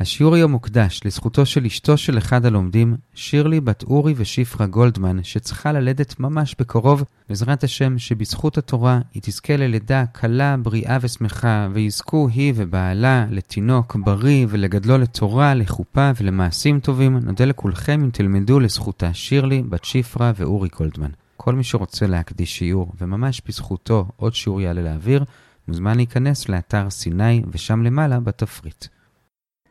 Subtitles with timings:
[0.00, 5.72] השיעור היום מוקדש לזכותו של אשתו של אחד הלומדים, שירלי בת אורי ושפרה גולדמן, שצריכה
[5.72, 12.52] ללדת ממש בקרוב, בעזרת השם שבזכות התורה היא תזכה ללידה קלה, בריאה ושמחה, ויזכו היא
[12.56, 17.16] ובעלה לתינוק בריא ולגדלו לתורה, לחופה ולמעשים טובים.
[17.16, 21.10] נודה לכולכם אם תלמדו לזכותה שירלי, בת שפרה ואורי גולדמן.
[21.36, 25.24] כל מי שרוצה להקדיש שיעור, וממש בזכותו עוד שיעור יעלה לאוויר,
[25.68, 28.84] מוזמן להיכנס לאתר סיני ושם למעלה בתפריט.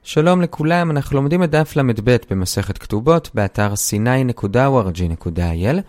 [0.07, 5.81] שלום לכולם, אנחנו לומדים את דף ל"ב במסכת כתובות באתר sny.org.il.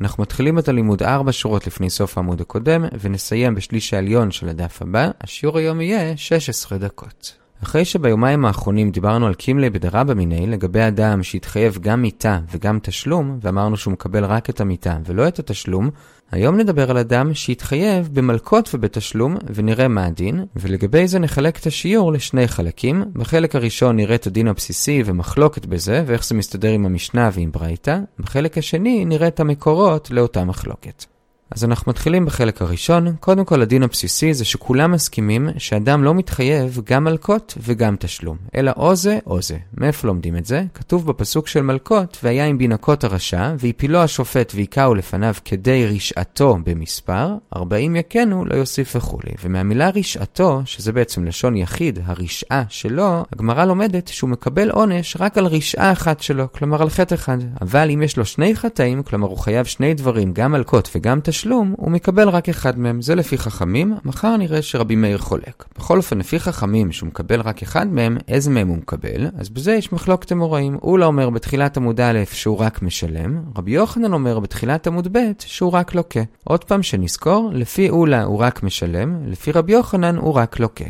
[0.00, 4.82] אנחנו מתחילים את הלימוד 4 שורות לפני סוף העמוד הקודם, ונסיים בשליש העליון של הדף
[4.82, 5.10] הבא.
[5.20, 7.45] השיעור היום יהיה 16 דקות.
[7.62, 13.38] אחרי שביומיים האחרונים דיברנו על קימלי בדרבא מיני לגבי אדם שהתחייב גם מיתה וגם תשלום,
[13.42, 15.90] ואמרנו שהוא מקבל רק את המיתה ולא את התשלום,
[16.32, 22.12] היום נדבר על אדם שהתחייב במלקות ובתשלום, ונראה מה הדין, ולגבי זה נחלק את השיעור
[22.12, 23.04] לשני חלקים.
[23.12, 27.98] בחלק הראשון נראה את הדין הבסיסי ומחלוקת בזה, ואיך זה מסתדר עם המשנה ועם ברייתא.
[28.18, 31.15] בחלק השני נראה את המקורות לאותה מחלוקת.
[31.50, 33.16] אז אנחנו מתחילים בחלק הראשון.
[33.20, 38.72] קודם כל, הדין הבסיסי זה שכולם מסכימים שאדם לא מתחייב גם מלקות וגם תשלום, אלא
[38.76, 39.56] או זה או זה.
[39.78, 40.64] מאיפה לומדים את זה?
[40.74, 47.34] כתוב בפסוק של מלקות, והיה עם בינקות הרשע, והפילו השופט והיכהו לפניו כדי רשעתו במספר,
[47.56, 49.32] ארבעים יכנו לא יוסיף וכולי.
[49.44, 55.46] ומהמילה רשעתו, שזה בעצם לשון יחיד, הרשעה שלו, הגמרא לומדת שהוא מקבל עונש רק על
[55.46, 57.38] רשעה אחת שלו, כלומר על חטא אחד.
[57.60, 61.35] אבל אם יש לו שני חטאים, כלומר הוא חייב שני דברים, גם מלקות וגם תשלום,
[61.36, 63.02] תשלום, הוא מקבל רק אחד מהם.
[63.02, 65.64] זה לפי חכמים, מחר נראה שרבי מאיר חולק.
[65.78, 69.26] בכל אופן, לפי חכמים שהוא מקבל רק אחד מהם, איזה מהם הוא מקבל?
[69.38, 70.78] אז בזה יש מחלוקת אמוראים.
[70.82, 75.72] אולה אומר בתחילת עמוד א' שהוא רק משלם, רבי יוחנן אומר בתחילת עמוד ב' שהוא
[75.72, 76.20] רק לוקה.
[76.44, 80.84] עוד פעם שנזכור, לפי אולה הוא רק משלם, לפי רבי יוחנן הוא רק לוקה.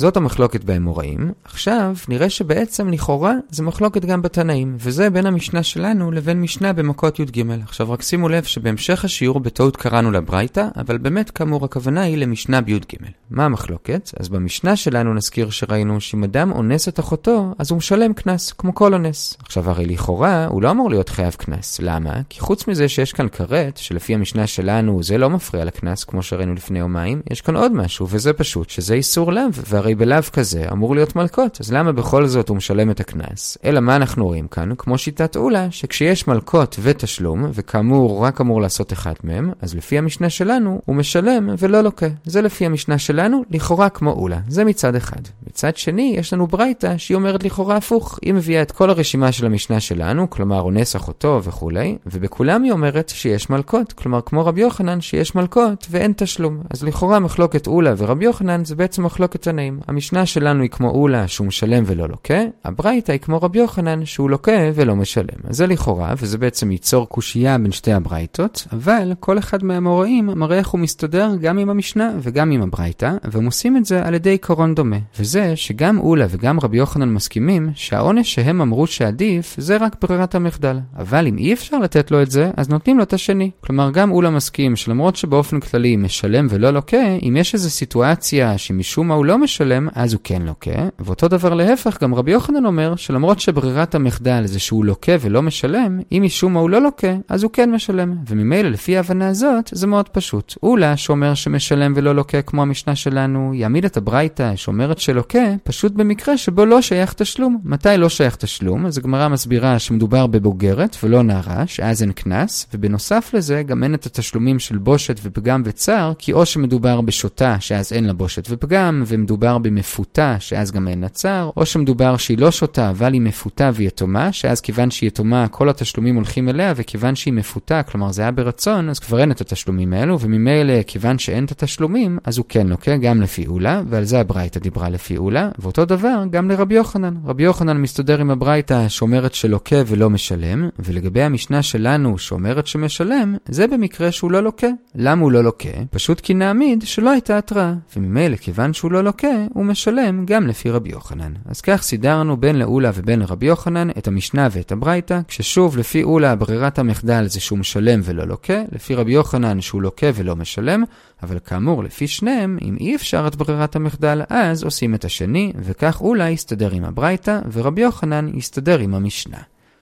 [0.00, 1.32] זאת המחלוקת באמוראים.
[1.44, 7.18] עכשיו, נראה שבעצם לכאורה זה מחלוקת גם בתנאים, וזה בין המשנה שלנו לבין משנה במכות
[7.18, 7.50] י"ג.
[7.62, 12.60] עכשיו רק שימו לב שבהמשך השיעור בטעות קראנו לברייתא, אבל באמת כאמור הכוונה היא למשנה
[12.60, 12.96] בי"ג.
[13.30, 14.10] מה המחלוקת?
[14.20, 18.74] אז במשנה שלנו נזכיר שראינו שאם אדם אונס את אחותו, אז הוא משלם קנס, כמו
[18.74, 19.36] כל אונס.
[19.40, 21.80] עכשיו הרי לכאורה הוא לא אמור להיות חייב קנס.
[21.82, 22.20] למה?
[22.28, 26.54] כי חוץ מזה שיש כאן כרת, שלפי המשנה שלנו זה לא מפריע לקנס, כמו שראינו
[26.54, 30.64] לפני יומיים, יש כאן עוד משהו, וזה פשוט, שזה איסור לאו, והרי הרי בלאו כזה
[30.72, 33.58] אמור להיות מלקות, אז למה בכל זאת הוא משלם את הקנס?
[33.64, 34.74] אלא מה אנחנו רואים כאן?
[34.78, 40.30] כמו שיטת אולה, שכשיש מלקות ותשלום, וכאמור רק אמור לעשות אחד מהם, אז לפי המשנה
[40.30, 42.06] שלנו הוא משלם ולא לוקה.
[42.24, 44.38] זה לפי המשנה שלנו, לכאורה כמו אולה.
[44.48, 45.20] זה מצד אחד.
[45.46, 48.18] מצד שני, יש לנו ברייתא שהיא אומרת לכאורה הפוך.
[48.22, 53.08] היא מביאה את כל הרשימה של המשנה שלנו, כלומר אונס אחותו וכולי, ובכולם היא אומרת
[53.08, 56.60] שיש מלקות, כלומר כמו רבי יוחנן שיש מלקות ואין תשלום.
[56.70, 59.79] אז לכאורה מחלוקת אולה ורבי יוחנן זה בעצם מחלוקת תנאים.
[59.88, 64.30] המשנה שלנו היא כמו אולה שהוא משלם ולא לוקה, הברייתא היא כמו רבי יוחנן שהוא
[64.30, 65.40] לוקה ולא משלם.
[65.48, 70.58] אז זה לכאורה, וזה בעצם ייצור קושייה בין שתי הברייתות, אבל כל אחד מהאמוראים מראה
[70.58, 74.30] איך הוא מסתדר גם עם המשנה וגם עם הברייתא, והם עושים את זה על ידי
[74.30, 74.96] עיקרון דומה.
[75.18, 80.78] וזה שגם אולה וגם רבי יוחנן מסכימים שהעונש שהם אמרו שעדיף זה רק ברירת המחדל.
[80.96, 83.50] אבל אם אי אפשר לתת לו את זה, אז נותנים לו את השני.
[83.60, 89.08] כלומר, גם אולה מסכים שלמרות שבאופן כללי משלם ולא לוקה, אם יש איזו סיטואציה שמשום
[89.08, 90.88] מה הוא לא משלם, משלם, אז הוא כן לוקה.
[90.98, 96.00] ואותו דבר להפך, גם רבי יוחנן אומר שלמרות שברירת המחדל זה שהוא לוקה ולא משלם,
[96.12, 98.14] אם משום מה הוא לא לוקה, אז הוא כן משלם.
[98.28, 100.54] וממילא לפי ההבנה הזאת, זה מאוד פשוט.
[100.62, 106.36] אולה, שאומר שמשלם ולא לוקה כמו המשנה שלנו, יעמיד את הברייתא שאומרת שלוקה, פשוט במקרה
[106.36, 107.58] שבו לא שייך תשלום.
[107.64, 108.86] מתי לא שייך תשלום?
[108.86, 114.06] אז הגמרא מסבירה שמדובר בבוגרת ולא נערה, שאז אין קנס, ובנוסף לזה גם אין את
[114.06, 119.49] התשלומים של בושת ופגם וצער, כי או שמדובר בשוטה, שאז אין לה בושת ופגם, ומדובר
[119.58, 124.60] במפותה, שאז גם אין נצר, או שמדובר שהיא לא שותה, אבל היא מפותה ויתומה, שאז
[124.60, 128.98] כיוון שהיא יתומה, כל התשלומים הולכים אליה, וכיוון שהיא מפותה, כלומר זה היה ברצון, אז
[128.98, 133.22] כבר אין את התשלומים האלו, וממילא, כיוון שאין את התשלומים, אז הוא כן לוקח גם
[133.22, 137.14] לפי אולה, ועל זה הברייתא דיברה לפי אולה, ואותו דבר גם לרבי יוחנן.
[137.24, 143.66] רבי יוחנן מסתדר עם הברייתא שאומרת שלוקה ולא משלם, ולגבי המשנה שלנו שאומרת שמשלם, זה
[143.66, 144.66] במקרה שהוא לא לוקה.
[144.94, 145.68] למה הוא לא לוקה?
[145.90, 150.70] פשוט כי נעמיד שלא הייתה התראה, וממילא, כיוון שהוא לא לוקה, הוא משלם גם לפי
[150.70, 151.32] רבי יוחנן.
[151.44, 156.36] אז כך סידרנו בין לאולה ובין לרבי יוחנן את המשנה ואת הברייתא, כששוב לפי אולה
[156.36, 160.84] ברירת המחדל זה שהוא משלם ולא לוקה, לפי רבי יוחנן שהוא לוקה ולא משלם,
[161.22, 166.00] אבל כאמור לפי שניהם, אם אי אפשר את ברירת המחדל, אז עושים את השני, וכך
[166.00, 169.38] אולה יסתדר עם הברייתא, ורבי יוחנן יסתדר עם המשנה.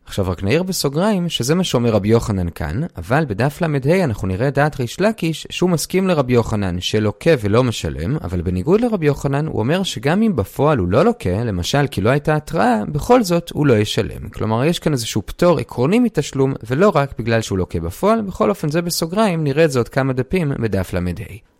[0.08, 4.50] עכשיו רק נעיר בסוגריים שזה מה שאומר רבי יוחנן כאן, אבל בדף ל"ה אנחנו נראה
[4.50, 9.58] דעת ריש לקיש שהוא מסכים לרבי יוחנן שלוקה ולא משלם, אבל בניגוד לרבי יוחנן הוא
[9.58, 13.66] אומר שגם אם בפועל הוא לא לוקה, למשל כי לא הייתה התראה, בכל זאת הוא
[13.66, 14.28] לא ישלם.
[14.28, 18.70] כלומר יש כאן איזשהו פטור עקרוני מתשלום, ולא רק בגלל שהוא לוקה בפועל, בכל אופן
[18.70, 21.00] זה בסוגריים, נראה את זה עוד כמה דפים בדף ל"ה.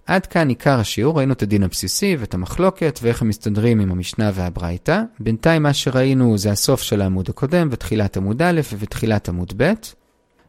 [0.08, 4.30] עד כאן עיקר השיעור, ראינו את הדין הבסיסי ואת המחלוקת ואיך הם מסתדרים עם המשנה
[4.34, 5.02] והברייתא.
[5.20, 9.72] בינתיים מה שראינו זה הסוף של העמוד הקודם ותחילת עמוד א' ותחילת עמוד ב'.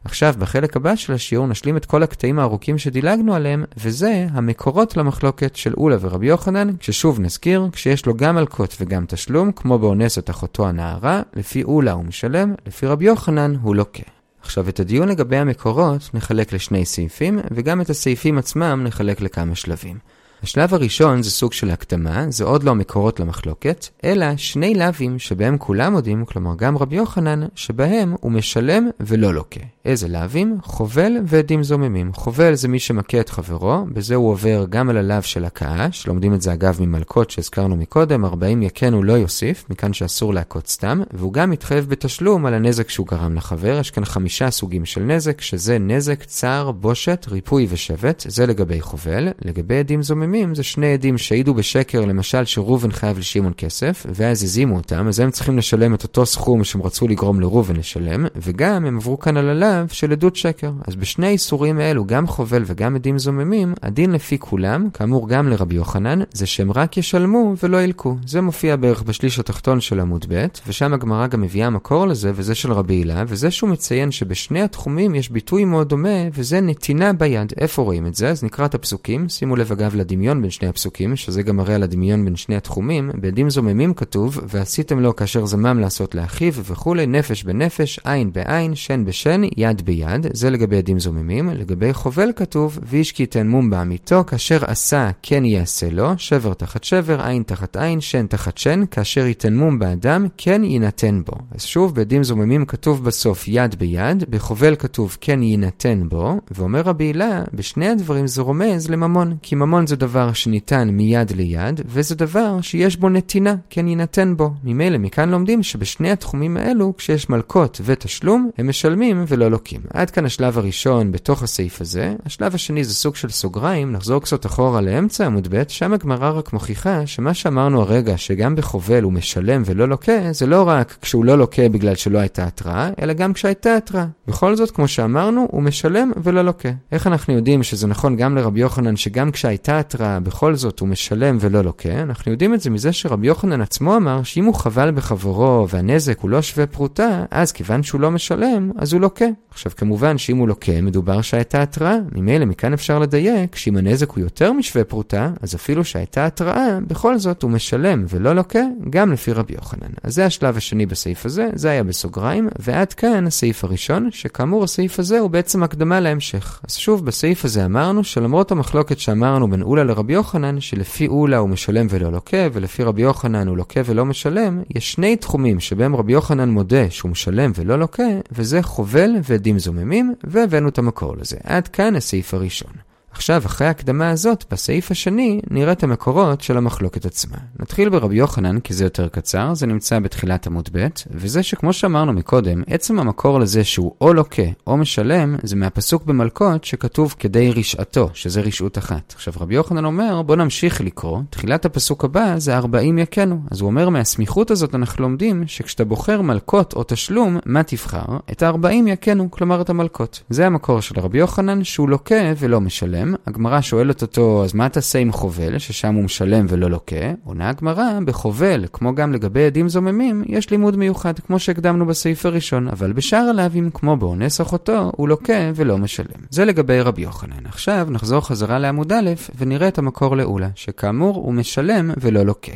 [0.04, 5.56] עכשיו, בחלק הבא של השיעור נשלים את כל הקטעים הארוכים שדילגנו עליהם, וזה המקורות למחלוקת
[5.56, 10.68] של אולה ורבי יוחנן, כששוב נזכיר, כשיש לו גם מלקות וגם תשלום, כמו באונסת אחותו
[10.68, 14.19] הנערה, לפי אולה הוא משלם, לפי רבי יוחנן הוא לוקה.
[14.42, 19.98] עכשיו, את הדיון לגבי המקורות נחלק לשני סעיפים, וגם את הסעיפים עצמם נחלק לכמה שלבים.
[20.42, 25.58] השלב הראשון זה סוג של הקדמה, זה עוד לא מקורות למחלוקת, אלא שני לאווים שבהם
[25.58, 29.60] כולם מודים, כלומר גם רבי יוחנן, שבהם הוא משלם ולא לוקה.
[29.84, 30.58] איזה לאווים?
[30.62, 32.12] חובל ועדים זוממים.
[32.12, 36.34] חובל זה מי שמכה את חברו, בזה הוא עובר גם על הלאו של הכאה, שלומדים
[36.34, 41.02] את זה אגב ממלכות שהזכרנו מקודם, 40 יכן הוא לא יוסיף, מכאן שאסור להכות סתם,
[41.12, 45.40] והוא גם מתחייב בתשלום על הנזק שהוא גרם לחבר, יש כאן חמישה סוגים של נזק,
[45.40, 49.28] שזה נזק, צער, בושת, ריפוי ושבט, זה לגבי חובל.
[49.44, 54.76] לגבי עדים זוממים, זה שני עדים שהעידו בשקר, למשל שראובן חייב לשמעון כסף, ואז הזימו
[54.76, 58.96] אותם, אז הם צריכים לשלם את אותו סכום שהם רצו לגרום לראובן לשלם, וגם הם
[58.96, 60.72] עברו כאן על הלאו של עדות שקר.
[60.86, 65.74] אז בשני האיסורים האלו, גם חובל וגם עדים זוממים, הדין לפי כולם, כאמור גם לרבי
[65.74, 68.16] יוחנן, זה שהם רק ישלמו ולא ילקו.
[68.26, 72.54] זה מופיע בערך בשליש התחתון של עמוד ב', ושם הגמרא גם מביאה מקור לזה, וזה
[72.54, 77.52] של רבי הילה, וזה שהוא מציין שבשני התחומים יש ביטוי מאוד דומה, וזה נתינה ביד.
[77.60, 78.28] איפה רואים את זה?
[78.28, 81.82] אז נקרא את הפסוקים, שימו לב אגב לדמיון בין שני הפסוקים, שזה גם מראה על
[81.82, 83.10] הדמיון בין שני התחומים.
[83.14, 89.04] בעדים זוממים כתוב, ועשיתם לו כאשר זמם לעשות לאחיו וכולי, נפש בנפש, עין בעין, שן
[89.04, 91.48] בשן, יד ביד, זה לגבי עדים זוממים.
[91.48, 96.84] לגבי חובל כתוב, ואיש כי יתן מום בעמיתו, כאשר עשה כן יעשה לו, שבר תחת
[96.84, 101.32] שבר, עין תחת עין, שן תחת שן, כאשר ייתן מום באדם, כן יינתן בו.
[101.54, 107.04] אז שוב, בעדים זוממים כתוב בסוף יד ביד, בחובל כתוב כן יינתן בו, ואומר רבי
[107.04, 112.60] הילה, בשני הדברים זה רומז לממון, כי ממון זה דבר שניתן מיד ליד, וזה דבר
[112.60, 114.50] שיש בו נתינה, כן יינתן בו.
[114.64, 119.80] ממילא מכאן לומדים שבשני התחומים האלו, כשיש מלקות ותשלום, הם משלמים ולא לוקים.
[119.94, 122.14] עד כאן השלב הראשון בתוך הסעיף הזה.
[122.26, 126.52] השלב השני זה סוג של סוגריים, נחזור קצת אחורה לאמצע עמוד ב', שם הגמרא רק
[126.52, 131.38] מוכיחה שמה שאמרנו הרגע, שגם בחובל הוא משלם ולא לוקה, זה לא רק כשהוא לא
[131.38, 134.06] לוקה בגלל שלא הייתה התראה, אלא גם כשהייתה התראה.
[134.28, 136.68] בכל זאת, כמו שאמרנו, הוא משלם ולא לוקה.
[136.92, 141.36] איך אנחנו יודעים שזה נכון גם לרבי יוחנן, שגם כשהייתה התראה, בכל זאת הוא משלם
[141.40, 142.02] ולא לוקה?
[142.02, 146.30] אנחנו יודעים את זה מזה שרבי יוחנן עצמו אמר שאם הוא חבל בחברו והנזק הוא
[146.30, 149.24] לא שווה פרוטה, אז כיוון שהוא לא משלם, אז הוא לוקה.
[149.50, 151.96] עכשיו כמובן שאם הוא לוקה, מדובר שהייתה התראה.
[152.12, 157.18] ממילא מכאן אפשר לדייק שאם הנזק הוא יותר משווה פרוטה, אז אפילו שהייתה התראה, בכל
[157.18, 159.90] זאת הוא משלם ולא לוקה, גם לפי רבי יוחנן.
[160.02, 164.98] אז זה השלב השני בסעיף הזה, זה היה בסוגריים, ועד כאן הסעיף הראשון, שכאמור הסעיף
[164.98, 166.60] הזה הוא בעצם הקדמה להמשך.
[166.68, 171.48] אז שוב, בסעיף הזה אמרנו שלמרות המחלוקת שאמרנו בין אולה לרבי יוחנן, שלפי אולה הוא
[171.48, 176.12] משלם ולא לוקה, ולפי רבי יוחנן הוא לוקה ולא משלם, יש שני תחומים שבהם רבי
[176.12, 178.02] יוחנן מודה שהוא משלם ולא לוקה,
[178.32, 181.36] וזה חובל ועדים זוממים, והבאנו את המקור לזה.
[181.44, 182.89] עד כאן הסעיף הראשון.
[183.20, 187.36] עכשיו, אחרי ההקדמה הזאת, בסעיף השני, נראה את המקורות של המחלוקת עצמה.
[187.58, 192.12] נתחיל ברבי יוחנן, כי זה יותר קצר, זה נמצא בתחילת עמוד ב', וזה שכמו שאמרנו
[192.12, 198.10] מקודם, עצם המקור לזה שהוא או לוקה או משלם, זה מהפסוק במלכות שכתוב כדי רשעתו,
[198.14, 199.12] שזה רשעות אחת.
[199.16, 203.40] עכשיו, רבי יוחנן אומר, בוא נמשיך לקרוא, תחילת הפסוק הבא זה 40 יכנו.
[203.50, 208.06] אז הוא אומר, מהסמיכות הזאת אנחנו לומדים שכשאתה בוחר מלכות או תשלום, מה תבחר?
[208.32, 210.22] את ה-40 יכנו, כלומר את המלכות.
[210.30, 213.09] זה המקור של רבי יוחנן, שהוא לוקה ולא משלם.
[213.10, 217.12] משלם, הגמרא שואלת אותו, אז מה תעשה עם חובל, ששם הוא משלם ולא לוקה?
[217.24, 222.68] עונה הגמרא, בחובל, כמו גם לגבי עדים זוממים, יש לימוד מיוחד, כמו שהקדמנו בסעיף הראשון,
[222.68, 226.20] אבל בשאר הלאווים, כמו באונס אחותו, הוא לוקה ולא משלם.
[226.30, 227.46] זה לגבי רבי יוחנן.
[227.46, 232.52] עכשיו נחזור חזרה לעמוד א' ונראה את המקור לאולה, שכאמור הוא משלם ולא לוקה.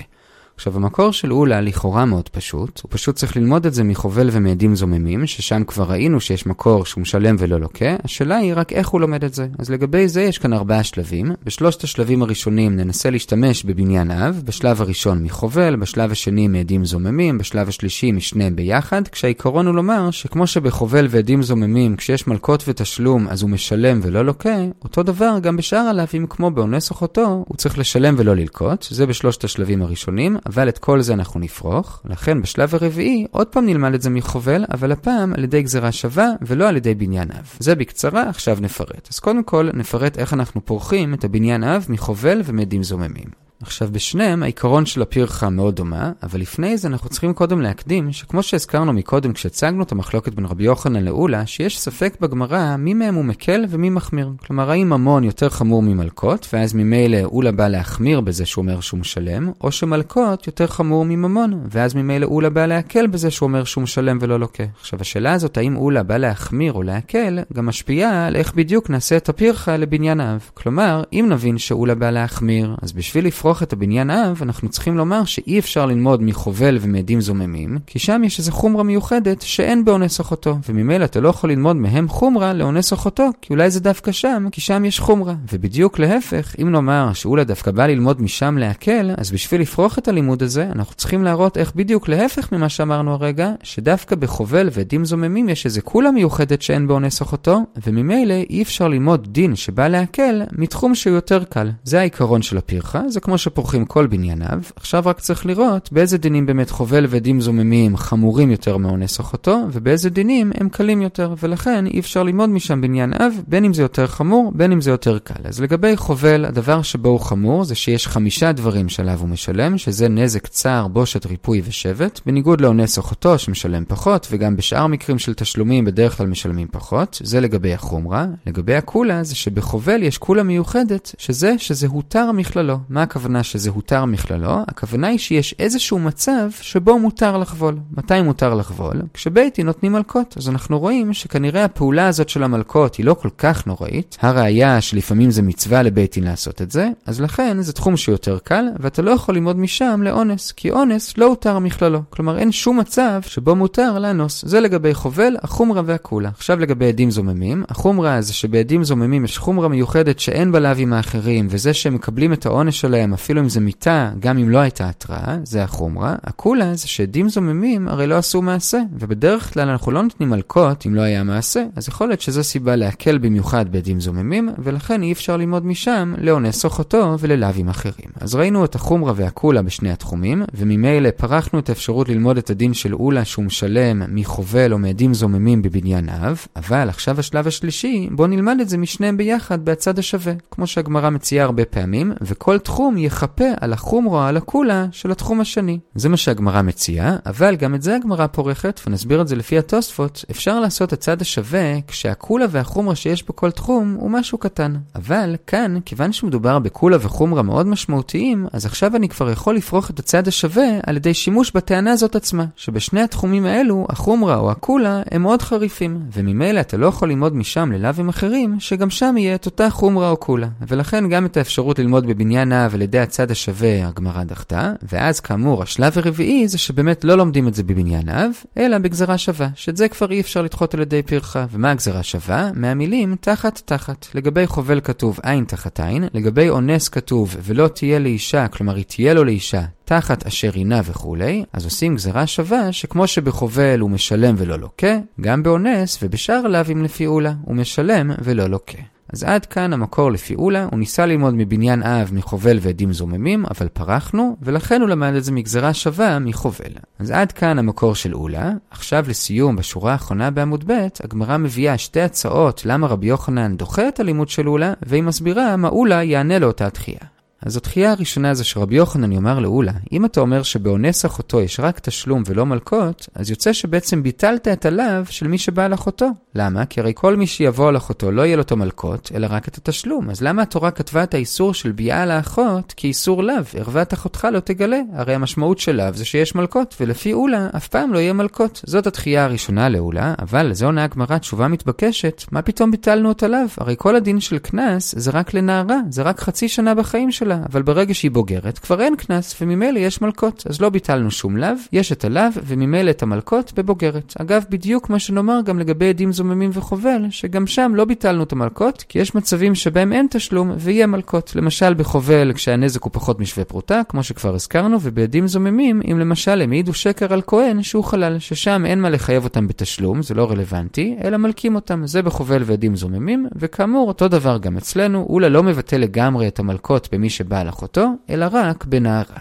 [0.56, 4.76] עכשיו, המקור של אולה לכאורה מאוד פשוט, הוא פשוט צריך ללמוד את זה מחובל ומעדים
[4.76, 9.00] זוממים, ששם כבר ראינו שיש מקור שהוא משלם ולא לוקה, השאלה היא רק איך הוא
[9.00, 9.46] לומד את זה.
[9.58, 11.32] אז לגבי זה יש כאן ארבעה שלבים.
[11.44, 17.68] בשלושת השלבים הראשונים ננסה להשתמש בבניין אב, בשלב הראשון מחובל, בשלב השני מעדים זוממים, בשלב
[17.68, 23.50] השלישי משניהם ביחד, כשהעיקרון הוא לומר שכמו שבחובל ועדים זוממים, כשיש מלקות ותשלום אז הוא
[23.50, 28.36] משלם ולא לוקה, אותו דבר גם בשאר הלאווים כמו באונס אחותו, הוא צריך לשלם ולא
[28.36, 30.36] ללקות, זה בשלושת השלבים הראשונים.
[30.46, 32.00] אבל את כל זה אנחנו נפרוך.
[32.04, 36.28] לכן בשלב הרביעי, עוד פעם נלמד את זה מחובל, אבל הפעם על ידי גזירה שווה
[36.42, 37.56] ולא על ידי בניין אב.
[37.58, 39.08] זה בקצרה, עכשיו נפרט.
[39.10, 43.43] אז קודם כל נפרט איך אנחנו פורחים את הבניין אב מחובל ומדים זוממים.
[43.62, 48.42] עכשיו בשניהם העיקרון של הפרחה מאוד דומה, אבל לפני זה אנחנו צריכים קודם להקדים שכמו
[48.42, 53.24] שהזכרנו מקודם כשהצגנו את המחלוקת בין רבי יוחנן לאולה, שיש ספק בגמרא מי מהם הוא
[53.24, 54.32] מקל ומי מחמיר.
[54.46, 59.00] כלומר האם ממון יותר חמור ממלקות, ואז ממילא אולה בא להחמיר בזה שהוא אומר שהוא
[59.00, 63.82] משלם, או שמלקות יותר חמור מממון, ואז ממילא אולה בא להקל בזה שהוא אומר שהוא
[63.82, 64.64] משלם ולא לוקה.
[64.80, 69.16] עכשיו השאלה הזאת האם אולה בא להחמיר או להקל, גם משפיעה על איך בדיוק נעשה
[69.16, 70.50] את הפרחה לבניין האב.
[70.54, 74.96] כלומר, אם נבין שאולה בא להחמיר, אז בשביל לפרוח להפוך את הבניין אב, אנחנו צריכים
[74.96, 80.20] לומר שאי אפשר ללמוד מחובל ומעדים זוממים, כי שם יש איזו חומרה מיוחדת שאין באונס
[80.20, 84.46] אחותו, וממילא אתה לא יכול ללמוד מהם חומרה לאונס אחותו, כי אולי זה דווקא שם,
[84.52, 85.34] כי שם יש חומרה.
[85.52, 90.42] ובדיוק להפך, אם נאמר שאולה דווקא בא ללמוד משם להקל, אז בשביל לפרוח את הלימוד
[90.42, 95.66] הזה, אנחנו צריכים להראות איך בדיוק להפך ממה שאמרנו הרגע, שדווקא בחובל ועדים זוממים יש
[95.66, 101.14] איזו כולה מיוחדת שאין באונס אחותו, וממילא אי אפשר ללמוד דין שבא להקל מתחום שהוא
[101.14, 101.70] יותר קל.
[101.84, 106.46] זה העיקרון של הפרחה, זה כמו שפורחים כל בנייניו, עכשיו רק צריך לראות באיזה דינים
[106.46, 112.00] באמת חובל ועדים זוממים חמורים יותר מאונס אחותו, ובאיזה דינים הם קלים יותר, ולכן אי
[112.00, 115.42] אפשר ללמוד משם בניין אב, בין אם זה יותר חמור, בין אם זה יותר קל.
[115.44, 120.08] אז לגבי חובל, הדבר שבו הוא חמור זה שיש חמישה דברים שעליו הוא משלם, שזה
[120.08, 125.84] נזק, צער, בושת, ריפוי ושבט, בניגוד לאונס אחותו שמשלם פחות, וגם בשאר מקרים של תשלומים
[125.84, 128.26] בדרך כלל משלמים פחות, זה לגבי החומרה.
[128.46, 132.78] לגבי הקולה זה שבחובל יש קולה מיוחדת, שזה שזה הותר מכללו.
[132.88, 133.23] מה הכוונה?
[133.24, 137.76] הכוונה שזה הותר מכללו, הכוונה היא שיש איזשהו מצב שבו מותר לחבול.
[137.96, 139.02] מתי מותר לחבול?
[139.14, 140.34] כשבייטי נותנים מלקות.
[140.36, 144.18] אז אנחנו רואים שכנראה הפעולה הזאת של המלקות היא לא כל כך נוראית.
[144.20, 149.02] הראיה שלפעמים זה מצווה לבייטין לעשות את זה, אז לכן זה תחום שיותר קל, ואתה
[149.02, 152.00] לא יכול ללמוד משם לאונס, כי אונס לא הותר מכללו.
[152.10, 154.44] כלומר אין שום מצב שבו מותר לאנוס.
[154.46, 156.28] זה לגבי חובל, החומרה והקולה.
[156.28, 161.74] עכשיו לגבי עדים זוממים, החומרה זה שבעדים זוממים יש חומרה מיוחדת שאין בלאווים האחרים, וזה
[161.74, 165.62] שהם מקבלים את העונש שלהם אפילו אם זה מיטה, גם אם לא הייתה התראה, זה
[165.62, 166.14] החומרה.
[166.24, 170.94] הקולה זה שעדים זוממים הרי לא עשו מעשה, ובדרך כלל אנחנו לא נותנים מלקות אם
[170.94, 175.36] לא היה מעשה, אז יכול להיות שזו סיבה להקל במיוחד בעדים זוממים, ולכן אי אפשר
[175.36, 178.10] ללמוד משם לאונס אחותו וללאווים אחרים.
[178.20, 182.94] אז ראינו את החומרה והקולה בשני התחומים, וממילא פרחנו את האפשרות ללמוד את הדין של
[182.94, 188.56] אולה שהוא משלם מחובל או מעדים זוממים בבניין אב, אבל עכשיו השלב השלישי, בואו נלמד
[188.60, 193.72] את זה משניהם ביחד בהצד השווה, כמו שהגמרא מציעה הרבה פעמים, וכל תחום יחפה על
[193.72, 195.78] החומרו, על הקולה של התחום השני.
[195.94, 200.24] זה מה שהגמרא מציעה, אבל גם את זה הגמרא פורכת, ונסביר את זה לפי התוספות,
[200.30, 204.74] אפשר לעשות הצד השווה כשהקולה והחומרה שיש בכל תחום הוא משהו קטן.
[204.94, 209.98] אבל כאן, כיוון שמדובר בקולה וחומרה מאוד משמעותיים, אז עכשיו אני כבר יכול לפרוח את
[209.98, 215.22] הצד השווה על ידי שימוש בטענה הזאת עצמה, שבשני התחומים האלו, החומרה או הקולה הם
[215.22, 219.70] מאוד חריפים, וממילא אתה לא יכול ללמוד משם ללאווים אחרים, שגם שם יהיה את אותה
[219.70, 220.48] חומרה או קולה.
[220.68, 225.98] ולכן גם את האפשרות ללמוד בבניין האב על הצד השווה הגמרא דחתה, ואז כאמור השלב
[225.98, 230.10] הרביעי זה שבאמת לא לומדים את זה בבניין אב, אלא בגזרה שווה, שאת זה כבר
[230.10, 231.46] אי אפשר לדחות על ידי פרחה.
[231.50, 232.50] ומה הגזרה שווה?
[232.54, 234.06] מהמילים תחת תחת.
[234.14, 239.14] לגבי חובל כתוב עין תחת עין, לגבי אונס כתוב ולא תהיה לאישה, כלומר היא תהיה
[239.14, 244.58] לו לאישה, תחת אשר עינה וכולי, אז עושים גזרה שווה שכמו שבחובל הוא משלם ולא
[244.58, 248.93] לוקה, גם באונס ובשאר לאווים לפי אולה הוא משלם ולא לוקה.
[249.14, 254.36] אז עד כאן המקור לפיעולה, הוא ניסה ללמוד מבניין אב מחובל ועדים זוממים, אבל פרחנו,
[254.42, 256.72] ולכן הוא למד את זה מגזרה שווה מחובל.
[256.98, 258.52] אז עד כאן המקור של אולה.
[258.70, 264.00] עכשיו לסיום, בשורה האחרונה בעמוד ב', הגמרא מביאה שתי הצעות למה רבי יוחנן דוחה את
[264.00, 267.13] הלימוד של אולה, והיא מסבירה מה אולה יענה לאותה תחייה.
[267.44, 271.78] אז התחייה הראשונה זה שרבי יוחנן יאמר לאולה, אם אתה אומר שבאונס אחותו יש רק
[271.78, 276.06] תשלום ולא מלקות, אז יוצא שבעצם ביטלת את הלאו של מי שבא על אחותו.
[276.34, 276.66] למה?
[276.66, 279.56] כי הרי כל מי שיבוא על אחותו לא יהיה לו את המלקות, אלא רק את
[279.56, 280.10] התשלום.
[280.10, 283.34] אז למה התורה כתבה את האיסור של ביאה לאחות כאיסור לאו?
[283.58, 284.80] ערוות אחותך לא תגלה.
[284.94, 288.60] הרי המשמעות של לאו זה שיש מלקות, ולפי אולה אף פעם לא יהיה מלקות.
[288.66, 293.38] זאת התחייה הראשונה לאולה, אבל לזה עונה הגמרא תשובה מתבקשת, מה פתאום ביטלנו את הלאו?
[293.58, 297.33] הרי כל הדין של קנס זה רק לנערה, זה רק חצי שנה בחיים שלה.
[297.34, 300.44] שלה, אבל ברגע שהיא בוגרת, כבר אין קנס, וממילא יש מלקות.
[300.48, 304.14] אז לא ביטלנו שום לאו, יש את הלאו, וממילא את המלקות בבוגרת.
[304.20, 308.84] אגב, בדיוק מה שנאמר גם לגבי עדים זוממים וחובל, שגם שם לא ביטלנו את המלקות,
[308.88, 311.36] כי יש מצבים שבהם אין תשלום, ויהיה מלקות.
[311.36, 316.52] למשל בחובל, כשהנזק הוא פחות משווה פרוטה, כמו שכבר הזכרנו, ובעדים זוממים, אם למשל הם
[316.52, 320.96] העידו שקר על כהן שהוא חלל, ששם אין מה לחייב אותם בתשלום, זה לא רלוונטי,
[321.04, 321.86] אלא מלקים אותם.
[321.86, 326.88] זה בחובל ועדים זוממים, וכאמור, אותו דבר גם אצלנו, אולה לא מבטל לגמרי את המלקות
[326.92, 329.20] במי שבעל אחותו, אלא רק בנערה.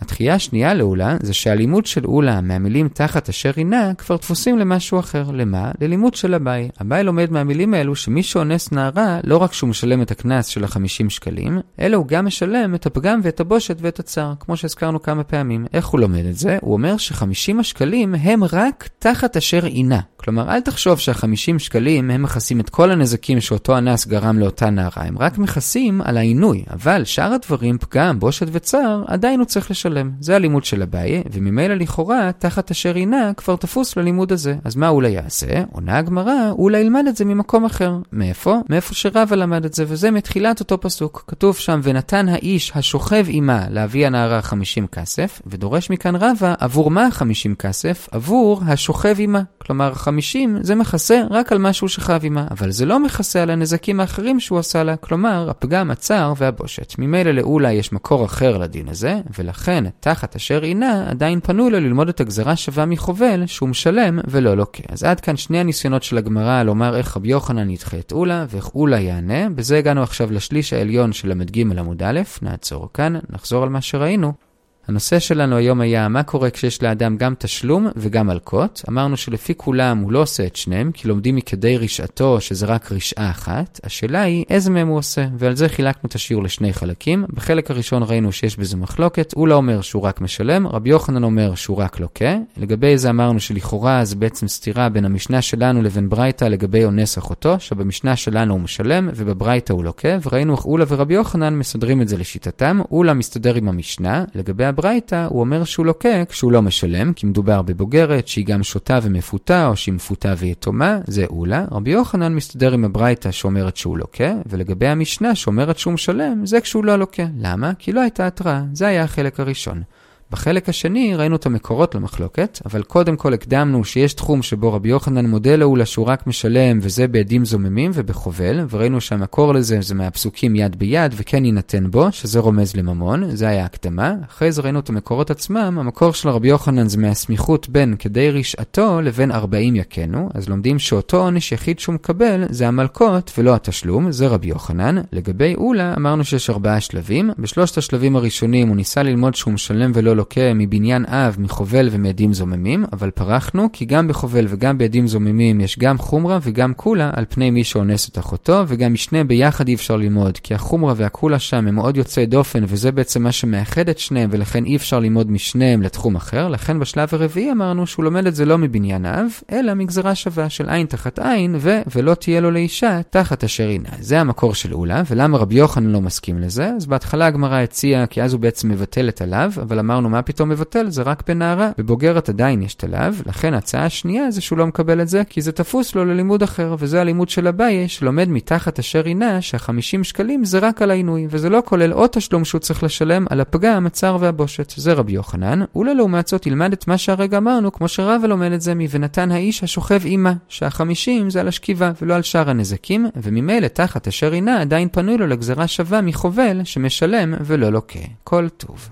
[0.00, 5.30] התחייה השנייה לעולה זה שהלימוד של עולה מהמילים תחת אשר עינה כבר דפוסים למשהו אחר.
[5.30, 5.70] למה?
[5.80, 6.68] ללימוד של אביי.
[6.82, 11.08] אביי לומד מהמילים האלו שמי שאונס נערה, לא רק שהוא משלם את הקנס של ה-50
[11.08, 15.66] שקלים, אלא הוא גם משלם את הפגם ואת הבושת ואת הצער, כמו שהזכרנו כמה פעמים.
[15.72, 16.58] איך הוא לומד את זה?
[16.60, 20.00] הוא אומר ש-50 השקלים הם רק תחת אשר עינה.
[20.16, 25.02] כלומר, אל תחשוב שה-50 שקלים הם מכסים את כל הנזקים שאותו אנס גרם לאותה נערה,
[25.02, 29.85] הם רק מכסים על העינוי, אבל שאר הדברים, פגם, בושת וצער, עדיין הוא צריך לשלם.
[30.20, 34.54] זה הלימוד של אביי, וממילא לכאורה, תחת אשר עינה, כבר תפוס ללימוד הזה.
[34.64, 35.62] אז מה אולי יעשה?
[35.72, 37.98] עונה הגמרא, אולי ילמד את זה ממקום אחר.
[38.12, 38.56] מאיפה?
[38.68, 41.24] מאיפה שרבא למד את זה, וזה מתחילת אותו פסוק.
[41.26, 47.08] כתוב שם, ונתן האיש השוכב עמה להביא הנערה 50 כסף, ודורש מכאן רבא, עבור מה
[47.10, 48.08] 50 כסף?
[48.12, 49.42] עבור השוכב עמה.
[49.58, 54.00] כלומר, 50 זה מכסה רק על משהו שחב עמה, אבל זה לא מכסה על הנזקים
[54.00, 56.94] האחרים שהוא עשה לה, כלומר, הפגם, הצער והבושת.
[56.98, 62.08] ממילא לאולה יש מקור אחר לדין הזה, ולכן, תחת אשר עינה, עדיין פנו לו ללמוד
[62.08, 64.82] את הגזרה שווה מחובל, שהוא משלם ולא לוקה.
[64.88, 68.74] אז עד כאן שני הניסיונות של הגמרא לומר איך רבי יוחנן ידחה את אולה, ואיך
[68.74, 69.50] אולה יענה.
[69.50, 74.45] בזה הגענו עכשיו לשליש העליון של ל"ג עמוד א', נעצור כאן, נחזור על מה שראינו.
[74.88, 78.82] הנושא שלנו היום היה מה קורה כשיש לאדם גם תשלום וגם מלקות.
[78.88, 83.30] אמרנו שלפי כולם הוא לא עושה את שניהם, כי לומדים מכדי רשעתו שזה רק רשעה
[83.30, 83.80] אחת.
[83.84, 87.24] השאלה היא איזה מהם הוא עושה, ועל זה חילקנו את השיעור לשני חלקים.
[87.28, 91.54] בחלק הראשון ראינו שיש בזה מחלוקת, הוא לא אומר שהוא רק משלם, רבי יוחנן אומר
[91.54, 92.36] שהוא רק לוקה.
[92.56, 97.60] לגבי זה אמרנו שלכאורה זה בעצם סתירה בין המשנה שלנו לבין ברייתא לגבי אונס אחותו,
[97.60, 102.16] שבמשנה שלנו הוא משלם ובברייתא הוא לוקה, וראינו איך אולה ורבי יוחנן מסדרים את זה
[102.16, 102.80] לשיטתם.
[102.90, 107.62] אולה מסתדר עם המשנה, לגבי בברייתא הוא אומר שהוא לוקה כשהוא לא משלם, כי מדובר
[107.62, 111.64] בבוגרת שהיא גם שותה ומפותה, או שהיא מפותה ויתומה, זה אולה.
[111.70, 116.84] רבי יוחנן מסתדר עם הברייתא שאומרת שהוא לוקה, ולגבי המשנה שאומרת שהוא משלם, זה כשהוא
[116.84, 117.26] לא לוקה.
[117.38, 117.72] למה?
[117.78, 118.62] כי לא הייתה התראה.
[118.72, 119.82] זה היה החלק הראשון.
[120.30, 125.26] בחלק השני ראינו את המקורות למחלוקת, אבל קודם כל הקדמנו שיש תחום שבו רבי יוחנן
[125.26, 130.76] מודה לאולה שהוא רק משלם וזה בעדים זוממים ובחובל, וראינו שהמקור לזה זה מהפסוקים יד
[130.78, 134.14] ביד וכן יינתן בו, שזה רומז לממון, זה היה הקדמה.
[134.30, 139.00] אחרי זה ראינו את המקורות עצמם, המקור של רבי יוחנן זה מהסמיכות בין כדי רשעתו
[139.00, 144.26] לבין ארבעים יכנו, אז לומדים שאותו עונש יחיד שהוא מקבל זה המלקות ולא התשלום, זה
[144.26, 144.96] רבי יוחנן.
[145.12, 150.15] לגבי אולה אמרנו שיש ארבעה שלבים, בשלושת השלבים הראשונים הוא ניסה ללמוד שהוא משלם ולא
[150.16, 155.78] לוקה מבניין אב, מחובל ומעדים זוממים, אבל פרחנו כי גם בחובל וגם בעדים זוממים יש
[155.78, 159.96] גם חומרה וגם קולה על פני מי שאונס את אחותו, וגם משנה ביחד אי אפשר
[159.96, 164.30] ללמוד, כי החומרה והקולה שם הם מאוד יוצאי דופן, וזה בעצם מה שמאחד את שניהם,
[164.32, 168.44] ולכן אי אפשר ללמוד משניהם לתחום אחר, לכן בשלב הרביעי אמרנו שהוא לומד את זה
[168.44, 173.00] לא מבניין אב, אלא מגזרה שווה של עין תחת עין, ו ולא תהיה לו לאישה
[173.10, 173.88] תחת אשר עינה.
[174.00, 176.70] זה המקור של אולה, ולמה רבי יוחנן לא מסכים לזה?
[176.76, 180.48] אז בהתחלה הגמרא הציעה, כי אז הוא בעצם מבטל את הלאו, אבל אמרנו מה פתאום
[180.48, 180.90] מבטל?
[180.90, 181.70] זה רק בנערה.
[181.78, 185.52] בבוגרת עדיין יש הלאו, לכן ההצעה השנייה זה שהוא לא מקבל את זה, כי זה
[185.52, 190.58] תפוס לו ללימוד אחר, וזה הלימוד של אביי, שלומד מתחת אשר עינה, שה-50 שקלים זה
[190.58, 194.72] רק על העינוי, וזה לא כולל עוד תשלום שהוא צריך לשלם על הפגם, הצער והבושת.
[194.76, 198.60] זה רבי יוחנן, אולי לעומת זאת ילמד את מה שהרגע אמרנו, כמו שרבא לומד את
[198.60, 204.08] זה מ"ונתן האיש השוכב עימה", שה-50 זה על השכיבה ולא על שאר הנזקים, וממילא תחת
[204.08, 207.98] אשר עינה עדיין פנוי לו לגזרה שווה מחובל שמשלם ולא לוקה.
[208.24, 208.88] כל טוב.